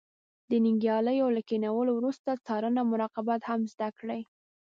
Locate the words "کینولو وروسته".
1.49-2.41